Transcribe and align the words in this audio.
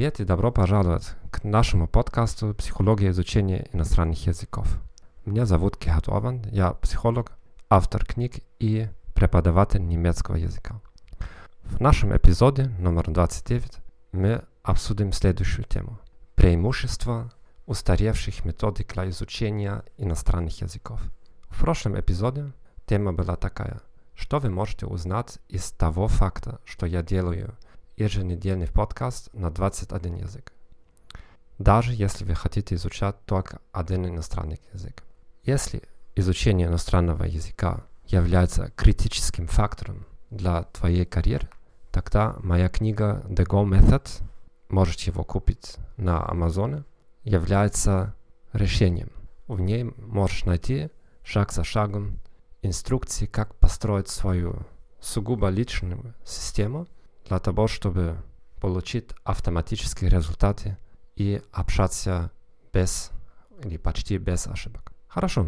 Привет 0.00 0.18
и 0.18 0.24
добро 0.24 0.50
пожаловать 0.50 1.10
к 1.30 1.44
нашему 1.44 1.86
подкасту 1.86 2.54
«Психология 2.54 3.10
изучения 3.10 3.68
иностранных 3.74 4.26
языков». 4.26 4.80
Меня 5.26 5.44
зовут 5.44 5.76
Кихат 5.76 6.08
Ован, 6.08 6.42
я 6.52 6.70
психолог, 6.70 7.32
автор 7.68 8.06
книг 8.06 8.36
и 8.58 8.88
преподаватель 9.14 9.86
немецкого 9.86 10.36
языка. 10.36 10.80
В 11.64 11.82
нашем 11.82 12.16
эпизоде 12.16 12.70
номер 12.78 13.10
29 13.10 13.76
мы 14.12 14.42
обсудим 14.62 15.12
следующую 15.12 15.66
тему– 15.66 15.98
преимущества 16.34 17.30
устаревших 17.66 18.46
методик 18.46 18.94
для 18.94 19.06
изучения 19.10 19.84
иностранных 19.98 20.62
языков. 20.62 21.02
В 21.50 21.60
прошлом 21.60 22.00
эпизоде 22.00 22.54
тема 22.86 23.12
была 23.12 23.36
такая– 23.36 23.82
что 24.20 24.38
вы 24.38 24.50
можете 24.50 24.86
узнать 24.86 25.38
из 25.48 25.70
того 25.72 26.06
факта, 26.06 26.60
что 26.64 26.86
я 26.86 27.02
делаю 27.02 27.56
еженедельный 28.00 28.66
подкаст 28.66 29.28
на 29.34 29.50
21 29.50 30.14
язык? 30.16 30.52
Даже 31.58 31.92
если 31.92 32.24
вы 32.24 32.34
хотите 32.34 32.74
изучать 32.74 33.16
только 33.26 33.60
один 33.72 34.06
иностранный 34.06 34.58
язык. 34.72 35.02
Если 35.42 35.82
изучение 36.16 36.68
иностранного 36.68 37.24
языка 37.24 37.84
является 38.06 38.72
критическим 38.74 39.46
фактором 39.46 40.06
для 40.30 40.62
твоей 40.62 41.04
карьеры, 41.04 41.50
тогда 41.90 42.36
моя 42.42 42.70
книга 42.70 43.22
The 43.28 43.46
Go 43.46 43.68
Method, 43.68 44.08
можете 44.70 45.10
его 45.10 45.22
купить 45.22 45.76
на 45.98 46.26
Амазоне, 46.26 46.84
является 47.22 48.14
решением. 48.54 49.12
В 49.46 49.60
ней 49.60 49.84
можешь 49.84 50.44
найти 50.46 50.88
шаг 51.22 51.52
за 51.52 51.64
шагом 51.64 52.18
инструкции, 52.62 53.26
как 53.26 53.54
построить 53.56 54.08
свою 54.08 54.64
сугубо 55.00 55.48
личную 55.48 56.14
систему 56.24 56.86
для 57.30 57.38
того, 57.38 57.68
чтобы 57.68 58.16
получить 58.60 59.10
автоматические 59.22 60.10
результаты 60.10 60.76
и 61.14 61.40
общаться 61.52 62.32
без 62.72 63.12
или 63.62 63.76
почти 63.76 64.18
без 64.18 64.48
ошибок. 64.48 64.92
Хорошо, 65.06 65.46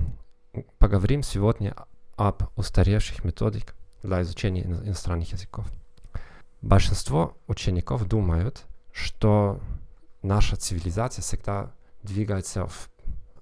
поговорим 0.79 1.25
сегодня 1.25 1.75
об 2.17 2.45
устаревших 2.57 3.25
методиках 3.25 3.75
для 4.03 4.23
изучения 4.23 4.63
иностранных 4.63 5.33
языков. 5.33 5.67
Большинство 6.61 7.37
учеников 7.49 8.07
думают, 8.07 8.65
что 8.93 9.61
наша 10.23 10.55
цивилизация 10.55 11.23
всегда 11.23 11.73
двигается 12.05 12.67
в, 12.67 12.91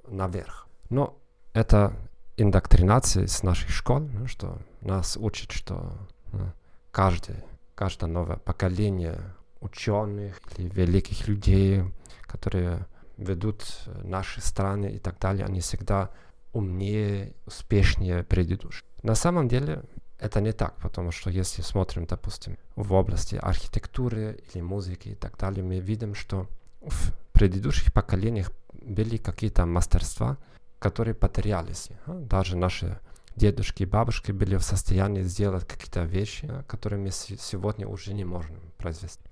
наверх. 0.08 0.66
Но 0.88 1.14
это 1.52 1.94
индоктринации 2.38 3.26
с 3.26 3.42
наших 3.42 3.68
школ, 3.68 4.00
ну, 4.00 4.26
что 4.26 4.58
нас 4.80 5.18
учат, 5.18 5.52
что 5.52 5.92
ну, 6.32 6.50
каждый, 6.90 7.36
каждое 7.80 8.08
новое 8.08 8.36
поколение 8.36 9.18
ученых 9.62 10.38
или 10.58 10.68
великих 10.68 11.26
людей, 11.28 11.82
которые 12.20 12.86
ведут 13.16 13.64
наши 14.04 14.42
страны 14.42 14.92
и 14.96 14.98
так 14.98 15.18
далее, 15.18 15.46
они 15.46 15.60
всегда 15.60 16.10
умнее, 16.52 17.32
успешнее 17.46 18.22
предыдущих. 18.22 18.84
На 19.02 19.14
самом 19.14 19.48
деле 19.48 19.82
это 20.18 20.42
не 20.42 20.52
так, 20.52 20.74
потому 20.82 21.10
что 21.10 21.30
если 21.30 21.62
смотрим, 21.62 22.04
допустим, 22.04 22.58
в 22.76 22.92
области 22.92 23.36
архитектуры 23.36 24.38
или 24.52 24.60
музыки 24.60 25.08
и 25.08 25.14
так 25.14 25.38
далее, 25.38 25.64
мы 25.64 25.80
видим, 25.80 26.14
что 26.14 26.48
в 26.82 27.12
предыдущих 27.32 27.94
поколениях 27.94 28.52
были 28.74 29.16
какие-то 29.16 29.64
мастерства, 29.64 30.36
которые 30.78 31.14
потерялись. 31.14 31.88
Даже 32.06 32.58
наши 32.58 32.98
дедушки 33.40 33.84
и 33.84 33.86
бабушки 33.86 34.32
были 34.32 34.56
в 34.56 34.62
состоянии 34.62 35.22
сделать 35.22 35.66
какие-то 35.66 36.04
вещи, 36.04 36.46
которые 36.68 37.00
мы 37.00 37.10
сегодня 37.10 37.88
уже 37.88 38.12
не 38.12 38.24
можем 38.24 38.56
произвести. 38.76 39.24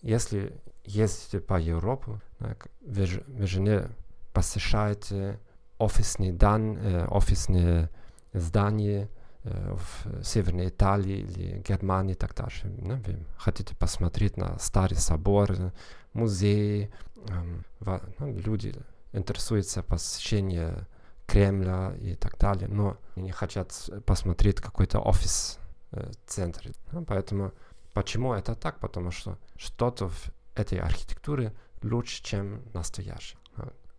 Если 0.00 0.52
ездите 0.84 1.40
по 1.40 1.58
Европе, 1.60 2.20
вы, 2.38 3.08
вы 3.26 3.46
же 3.46 3.60
не 3.60 3.82
посещаете 4.32 5.40
офисные, 5.78 6.32
дан, 6.32 6.78
э, 6.78 7.06
офисные 7.08 7.90
здания 8.32 9.08
э, 9.42 9.74
в 9.74 10.22
Северной 10.24 10.68
Италии 10.68 11.18
или 11.18 11.62
Германии 11.68 12.12
и 12.12 12.16
так 12.16 12.34
далее. 12.36 13.02
Вы 13.06 13.26
хотите 13.38 13.74
посмотреть 13.74 14.36
на 14.36 14.56
старый 14.60 14.96
собор, 14.98 15.72
музей, 16.12 16.90
э, 17.28 18.00
люди 18.20 18.74
интересуются 19.12 19.82
посещением 19.82 20.86
Кремля 21.28 21.94
и 22.00 22.14
так 22.14 22.38
далее, 22.38 22.68
но 22.68 22.96
не 23.14 23.30
хотят 23.30 23.72
посмотреть 24.06 24.60
какой-то 24.60 24.98
офис-центр. 24.98 26.68
Э, 26.68 26.72
ну, 26.92 27.04
поэтому 27.04 27.52
почему 27.92 28.32
это 28.32 28.54
так? 28.54 28.80
Потому 28.80 29.10
что 29.10 29.38
что-то 29.56 30.08
в 30.08 30.30
этой 30.54 30.78
архитектуре 30.78 31.52
лучше, 31.82 32.22
чем 32.24 32.62
настоящее. 32.72 33.38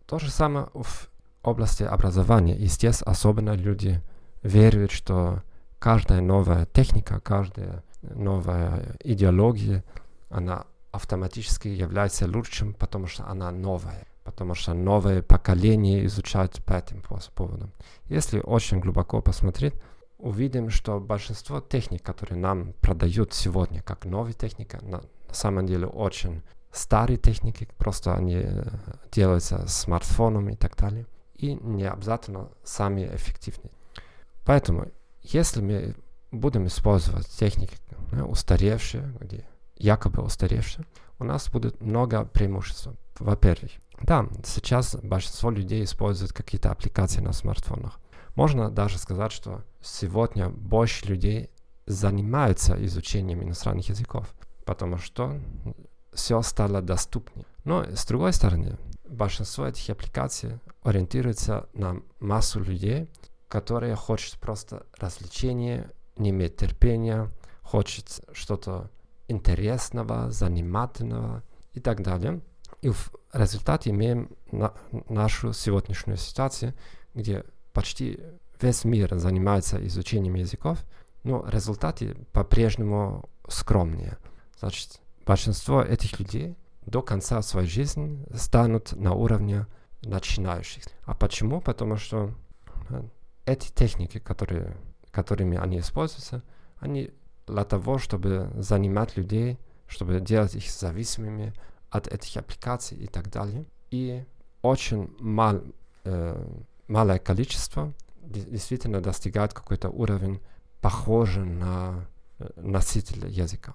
То 0.06 0.18
же 0.18 0.28
самое 0.30 0.66
в 0.74 1.08
области 1.42 1.84
образования. 1.84 2.56
И 2.58 2.66
здесь 2.66 3.00
особенно 3.00 3.52
люди 3.52 4.02
веруют, 4.42 4.90
что 4.90 5.42
каждая 5.78 6.20
новая 6.20 6.66
техника, 6.66 7.20
каждая 7.20 7.84
новая 8.02 8.96
идеология, 9.04 9.84
она 10.30 10.66
автоматически 10.90 11.68
является 11.68 12.26
лучшим, 12.26 12.74
потому 12.74 13.06
что 13.06 13.24
она 13.28 13.52
новая 13.52 14.06
потому 14.40 14.54
что 14.54 14.72
новое 14.72 15.20
поколение 15.20 16.06
изучают 16.06 16.64
по 16.64 16.72
этим 16.72 17.02
поводам. 17.34 17.74
Если 18.06 18.40
очень 18.40 18.80
глубоко 18.80 19.20
посмотреть, 19.20 19.74
увидим, 20.16 20.70
что 20.70 20.98
большинство 20.98 21.60
техник, 21.60 22.02
которые 22.02 22.38
нам 22.38 22.72
продают 22.80 23.34
сегодня 23.34 23.82
как 23.82 24.06
новая 24.06 24.32
техника, 24.32 24.78
на, 24.80 25.02
самом 25.30 25.66
деле 25.66 25.86
очень 25.88 26.40
старые 26.72 27.18
техники, 27.18 27.68
просто 27.76 28.14
они 28.14 28.40
э, 28.42 28.64
делаются 29.12 29.68
смартфоном 29.68 30.48
и 30.48 30.56
так 30.56 30.74
далее, 30.74 31.04
и 31.34 31.52
не 31.52 31.86
обязательно 31.86 32.48
сами 32.64 33.10
эффективные. 33.14 33.72
Поэтому, 34.46 34.86
если 35.20 35.60
мы 35.60 35.94
будем 36.30 36.66
использовать 36.66 37.28
техники 37.28 37.76
устаревшие, 38.26 39.12
где 39.20 39.44
якобы 39.76 40.22
устаревшие, 40.22 40.86
у 41.20 41.24
нас 41.24 41.48
будет 41.48 41.80
много 41.80 42.24
преимуществ. 42.24 42.88
Во-первых, 43.18 43.70
да, 44.02 44.26
сейчас 44.44 44.96
большинство 44.96 45.50
людей 45.50 45.84
используют 45.84 46.32
какие-то 46.32 46.70
аппликации 46.70 47.20
на 47.20 47.32
смартфонах. 47.32 48.00
Можно 48.34 48.70
даже 48.70 48.98
сказать, 48.98 49.30
что 49.30 49.62
сегодня 49.82 50.48
больше 50.48 51.06
людей 51.06 51.50
занимаются 51.86 52.82
изучением 52.86 53.42
иностранных 53.42 53.88
языков, 53.88 54.34
потому 54.64 54.96
что 54.96 55.38
все 56.12 56.40
стало 56.42 56.80
доступнее. 56.80 57.46
Но 57.64 57.84
с 57.84 58.06
другой 58.06 58.32
стороны, 58.32 58.78
большинство 59.06 59.66
этих 59.66 59.90
аппликаций 59.90 60.58
ориентируется 60.82 61.68
на 61.74 62.00
массу 62.20 62.60
людей, 62.60 63.10
которые 63.48 63.96
хотят 63.96 64.38
просто 64.40 64.86
развлечения, 64.98 65.90
не 66.16 66.30
имеют 66.30 66.56
терпения, 66.56 67.28
хочет 67.62 68.20
что-то 68.32 68.90
интересного, 69.30 70.30
занимательного 70.30 71.42
и 71.72 71.80
так 71.80 72.02
далее. 72.02 72.40
И 72.82 72.88
в 72.88 73.12
результате 73.32 73.90
имеем 73.90 74.30
на 74.50 74.72
нашу 75.08 75.52
сегодняшнюю 75.52 76.16
ситуацию, 76.16 76.74
где 77.14 77.44
почти 77.72 78.20
весь 78.60 78.84
мир 78.84 79.16
занимается 79.18 79.84
изучением 79.86 80.34
языков, 80.34 80.78
но 81.22 81.46
результаты 81.48 82.16
по-прежнему 82.32 83.28
скромнее. 83.48 84.18
Значит, 84.58 85.00
большинство 85.26 85.82
этих 85.82 86.18
людей 86.18 86.56
до 86.86 87.02
конца 87.02 87.42
своей 87.42 87.68
жизни 87.68 88.24
станут 88.34 88.92
на 88.92 89.12
уровне 89.12 89.66
начинающих. 90.02 90.84
А 91.04 91.14
почему? 91.14 91.60
Потому 91.60 91.96
что 91.96 92.32
э, 92.88 93.02
эти 93.44 93.70
техники, 93.70 94.18
которые, 94.18 94.76
которыми 95.10 95.58
они 95.58 95.78
используются, 95.78 96.42
они 96.78 97.10
для 97.46 97.64
того, 97.64 97.98
чтобы 97.98 98.50
занимать 98.56 99.16
людей, 99.16 99.58
чтобы 99.86 100.20
делать 100.20 100.54
их 100.54 100.70
зависимыми 100.70 101.52
от 101.90 102.06
этих 102.06 102.36
аппликаций 102.36 102.96
и 102.98 103.06
так 103.06 103.30
далее. 103.30 103.64
И 103.90 104.24
очень 104.62 105.12
мал, 105.18 105.62
э, 106.04 106.46
малое 106.88 107.18
количество 107.18 107.92
действительно 108.22 109.00
достигает 109.00 109.52
какой-то 109.52 109.88
уровень, 109.88 110.40
похожий 110.80 111.44
на 111.44 112.06
э, 112.38 112.48
носителя 112.56 113.28
языка. 113.28 113.74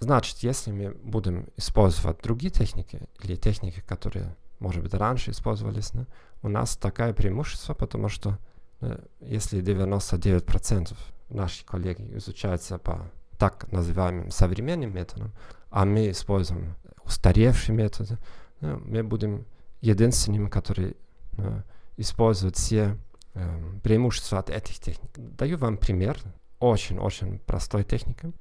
Значит, 0.00 0.38
если 0.38 0.72
мы 0.72 0.90
будем 0.92 1.46
использовать 1.56 2.22
другие 2.22 2.50
техники 2.50 3.00
или 3.22 3.36
техники, 3.36 3.82
которые, 3.86 4.34
может 4.58 4.82
быть, 4.82 4.94
раньше 4.94 5.30
использовались, 5.30 5.90
да, 5.90 6.06
у 6.42 6.48
нас 6.48 6.76
такое 6.76 7.12
преимущество, 7.12 7.74
потому 7.74 8.08
что 8.08 8.38
э, 8.80 8.98
если 9.20 9.60
99% 9.60 10.96
наших 11.30 11.66
коллег 11.66 12.00
изучаются 12.00 12.78
по 12.78 13.10
так 13.38 13.70
называемым 13.72 14.30
современным 14.30 14.94
методам, 14.94 15.32
а 15.70 15.84
мы 15.84 16.10
используем 16.10 16.74
устаревшие 17.04 17.74
методы, 17.74 18.18
ну, 18.60 18.78
мы 18.84 19.02
будем 19.02 19.46
единственными, 19.80 20.48
которые 20.48 20.94
ну, 21.36 21.62
используют 21.96 22.56
все 22.56 22.98
э, 23.34 23.78
преимущества 23.82 24.38
от 24.38 24.50
этих 24.50 24.78
техник. 24.78 25.10
Даю 25.16 25.56
вам 25.56 25.76
пример 25.76 26.18
очень-очень 26.58 27.38
простой 27.40 27.84
техники. 27.84 28.32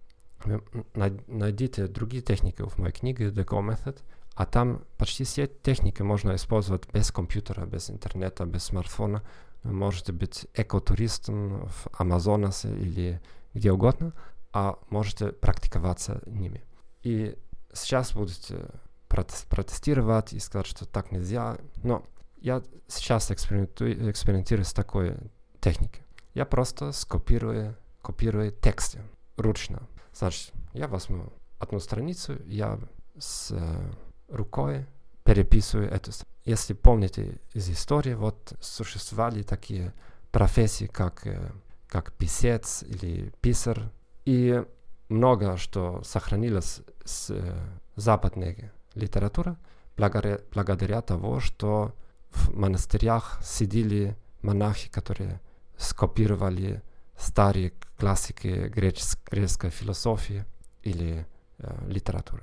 найдите 1.28 1.88
другие 1.88 2.22
техники 2.22 2.62
в 2.62 2.78
моей 2.78 2.94
книге 2.94 3.30
The 3.30 3.46
Go 3.46 3.66
Method, 3.66 4.00
а 4.36 4.46
там 4.46 4.84
почти 4.98 5.24
все 5.24 5.48
техники 5.48 6.02
можно 6.02 6.36
использовать 6.36 6.90
без 6.94 7.12
компьютера, 7.12 7.66
без 7.66 7.90
интернета, 7.90 8.46
без 8.46 8.64
смартфона. 8.64 9.24
Можете 9.64 10.14
быть 10.14 10.48
экотуристом 10.54 11.68
в 11.68 11.88
Амазонасе 11.98 12.70
или 12.70 13.22
где 13.54 13.72
угодно, 13.72 14.14
а 14.54 14.80
можете 14.90 15.32
практиковаться 15.32 16.22
ними. 16.26 16.64
И 17.04 17.38
сейчас 17.74 18.14
будете 18.14 18.70
протестировать 19.08 20.34
и 20.34 20.40
сказать, 20.40 20.68
что 20.68 20.86
так 20.86 21.12
нельзя. 21.12 21.58
Но 21.84 22.06
я 22.38 22.64
сейчас 22.88 23.32
экспериментирую 23.32 24.66
с 24.66 24.74
такой 24.74 25.18
техникой. 25.60 26.04
Я 26.34 26.46
просто 26.46 26.92
скопирую, 26.92 27.76
копирую 28.02 28.52
тексты 28.52 29.02
ручно. 29.36 29.82
Значит, 30.14 30.54
я 30.74 30.88
возьму 30.88 31.34
одну 31.60 31.80
страницу, 31.80 32.38
я 32.46 32.80
с 33.18 33.52
э, 33.52 33.92
рукой 34.30 34.86
переписываю 35.30 35.92
эту 35.92 36.12
Если 36.46 36.74
помните 36.74 37.40
из 37.54 37.70
истории, 37.70 38.16
вот 38.16 38.54
существовали 38.60 39.44
такие 39.44 39.94
профессии, 40.32 40.88
как, 40.88 41.28
э, 41.28 41.52
как 41.88 42.14
писец 42.14 42.82
или 42.82 43.32
писар, 43.40 43.92
и 44.26 44.64
много 45.08 45.58
что 45.58 46.02
сохранилось 46.04 46.82
с 47.06 47.30
э, 47.30 47.56
западной 47.96 48.72
литературы 48.96 49.56
благодаря, 49.96 50.40
благодаря 50.52 51.02
того, 51.02 51.40
что 51.40 51.94
в 52.32 52.56
монастырях 52.56 53.40
сидели 53.44 54.18
монахи, 54.42 54.90
которые 54.90 55.40
скопировали 55.78 56.82
старые 57.20 57.74
классики 58.00 58.68
греческой 58.68 59.70
философии 59.70 60.44
или 60.82 61.28
э, 61.60 61.86
литературы. 61.88 62.42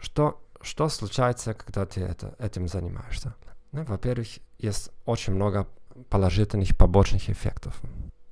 Что, 0.00 0.41
что 0.62 0.88
случается, 0.88 1.54
когда 1.54 1.86
ты 1.86 2.00
это, 2.00 2.34
этим 2.38 2.68
занимаешься? 2.68 3.34
Ну, 3.72 3.84
во-первых, 3.84 4.28
есть 4.58 4.90
очень 5.04 5.34
много 5.34 5.66
положительных 6.08 6.76
побочных 6.76 7.30
эффектов. 7.30 7.80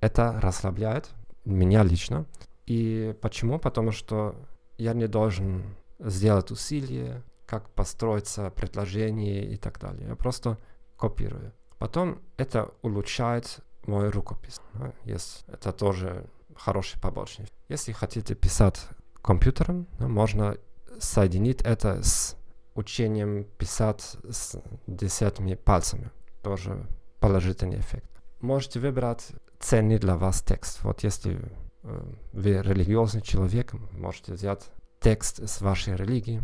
Это 0.00 0.38
расслабляет 0.40 1.10
меня 1.44 1.82
лично. 1.82 2.26
И 2.66 3.16
почему? 3.20 3.58
Потому 3.58 3.92
что 3.92 4.34
я 4.78 4.92
не 4.94 5.06
должен 5.06 5.64
сделать 5.98 6.50
усилия, 6.50 7.22
как 7.46 7.68
построиться 7.70 8.50
предложение 8.50 9.44
и 9.44 9.56
так 9.56 9.78
далее. 9.80 10.08
Я 10.08 10.16
просто 10.16 10.58
копирую. 10.96 11.52
Потом 11.78 12.20
это 12.36 12.70
улучшает 12.82 13.60
мой 13.86 14.10
рукопись. 14.10 14.60
Yes. 15.04 15.42
Это 15.48 15.72
тоже 15.72 16.26
хороший 16.54 17.00
побочник. 17.00 17.48
Если 17.68 17.92
хотите 17.92 18.34
писать 18.34 18.86
компьютером, 19.22 19.86
можно 19.98 20.56
соединить 21.00 21.62
это 21.62 22.02
с 22.02 22.36
учением 22.74 23.44
писать 23.58 24.16
с 24.28 24.60
десятыми 24.86 25.54
пальцами. 25.54 26.10
Тоже 26.42 26.86
положительный 27.18 27.80
эффект. 27.80 28.10
Можете 28.40 28.80
выбрать 28.80 29.28
ценный 29.58 29.98
для 29.98 30.16
вас 30.16 30.42
текст. 30.42 30.82
Вот 30.82 31.02
если 31.02 31.38
э, 31.82 32.12
вы 32.32 32.62
религиозный 32.62 33.20
человек, 33.20 33.74
можете 33.92 34.32
взять 34.32 34.70
текст 35.00 35.46
с 35.48 35.60
вашей 35.60 35.96
религии 35.96 36.42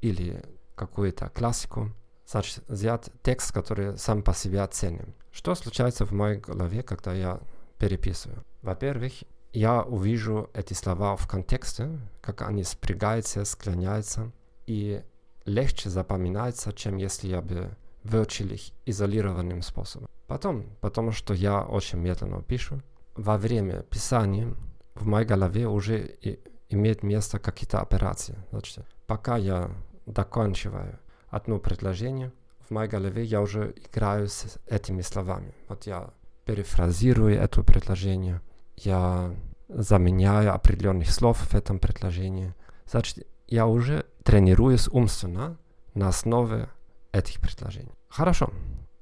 или 0.00 0.42
какую-то 0.74 1.28
классику, 1.30 1.90
значит, 2.26 2.62
взять 2.68 3.10
текст, 3.22 3.52
который 3.52 3.96
сам 3.98 4.22
по 4.22 4.34
себе 4.34 4.66
ценен. 4.66 5.14
Что 5.32 5.54
случается 5.54 6.04
в 6.04 6.12
моей 6.12 6.38
голове, 6.38 6.82
когда 6.82 7.14
я 7.14 7.40
переписываю? 7.78 8.44
Во-первых, 8.62 9.12
я 9.52 9.82
увижу 9.82 10.50
эти 10.54 10.74
слова 10.74 11.16
в 11.16 11.26
контексте, 11.26 11.98
как 12.20 12.42
они 12.42 12.64
спрягаются, 12.64 13.44
склоняются, 13.44 14.32
и 14.66 15.02
легче 15.44 15.90
запоминается, 15.90 16.72
чем 16.72 16.96
если 16.96 17.28
я 17.28 17.40
бы 17.40 17.76
выучил 18.04 18.48
их 18.50 18.70
изолированным 18.86 19.62
способом. 19.62 20.08
Потом, 20.26 20.66
потому 20.80 21.12
что 21.12 21.34
я 21.34 21.62
очень 21.62 21.98
медленно 21.98 22.42
пишу, 22.42 22.82
во 23.16 23.38
время 23.38 23.82
писания 23.82 24.54
в 24.94 25.06
моей 25.06 25.26
голове 25.26 25.66
уже 25.66 26.16
и, 26.20 26.38
имеет 26.68 27.02
место 27.02 27.38
какие-то 27.38 27.80
операции. 27.80 28.36
Значит, 28.50 28.84
пока 29.06 29.36
я 29.36 29.70
доканчиваю 30.06 30.98
одно 31.28 31.58
предложение, 31.58 32.32
в 32.60 32.70
моей 32.70 32.90
голове 32.90 33.24
я 33.24 33.40
уже 33.40 33.74
играю 33.76 34.28
с 34.28 34.58
этими 34.66 35.00
словами. 35.00 35.54
Вот 35.68 35.86
я 35.86 36.10
перефразирую 36.44 37.34
это 37.34 37.62
предложение, 37.62 38.40
я 38.84 39.34
заменяю 39.68 40.54
определенных 40.54 41.10
слов 41.10 41.38
в 41.38 41.54
этом 41.54 41.78
предложении. 41.78 42.54
Значит, 42.86 43.26
я 43.46 43.66
уже 43.66 44.06
тренируюсь 44.24 44.88
умственно 44.88 45.56
на 45.94 46.08
основе 46.08 46.68
этих 47.12 47.40
предложений. 47.40 47.92
Хорошо. 48.08 48.50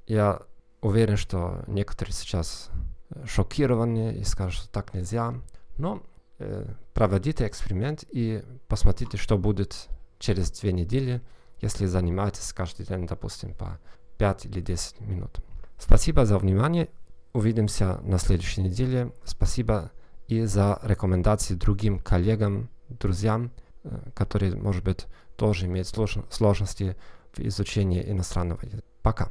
Я 0.07 0.43
уверен, 0.81 1.17
что 1.17 1.65
некоторые 1.67 2.15
сейчас 2.15 2.71
шокированы 3.25 4.17
и 4.17 4.25
скажут, 4.25 4.63
что 4.63 4.69
так 4.71 4.95
нельзя. 4.95 5.35
Но 5.79 6.03
э, 6.39 6.67
проводите 6.95 7.47
эксперимент 7.47 8.05
и 8.11 8.43
посмотрите, 8.69 9.17
что 9.17 9.39
будет 9.39 9.89
через 10.19 10.51
две 10.51 10.73
недели, 10.73 11.21
если 11.61 11.87
занимаетесь 11.87 12.53
каждый 12.53 12.87
день, 12.87 13.07
допустим, 13.07 13.55
по 13.55 13.79
5 14.19 14.47
или 14.47 14.61
10 14.61 15.01
минут. 15.01 15.41
Спасибо 15.79 16.25
за 16.25 16.39
внимание. 16.39 16.89
Увидимся 17.37 18.01
на 18.03 18.17
следующей 18.17 18.63
неделе. 18.63 19.13
Спасибо 19.27 19.91
и 20.27 20.47
за 20.47 20.81
рекомендации 20.83 21.53
другим 21.53 21.99
коллегам, 21.99 22.71
друзьям, 22.89 23.51
э, 23.85 23.91
которые, 24.15 24.57
может 24.57 24.83
быть, 24.83 25.05
тоже 25.37 25.67
имеют 25.67 25.87
сложности 25.87 26.97
в 27.35 27.41
изучении 27.41 28.03
иностранного 28.11 28.65
языка. 28.65 28.87
Пока. 29.03 29.29